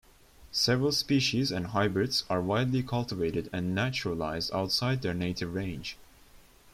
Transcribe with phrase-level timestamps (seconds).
[0.51, 5.95] Several species and hybrids are widely cultivated and naturalized outside their native range.